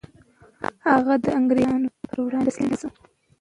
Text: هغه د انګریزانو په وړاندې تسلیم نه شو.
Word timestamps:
هغه 0.89 1.13
د 1.23 1.25
انګریزانو 1.39 1.87
په 2.09 2.19
وړاندې 2.25 2.49
تسلیم 2.51 2.69
نه 2.71 2.77
شو. 2.81 2.89